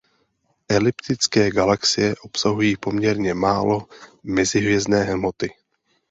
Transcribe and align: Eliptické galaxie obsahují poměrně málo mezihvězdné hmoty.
Eliptické 0.69 1.51
galaxie 1.51 2.15
obsahují 2.21 2.77
poměrně 2.77 3.33
málo 3.33 3.87
mezihvězdné 4.23 5.03
hmoty. 5.03 5.49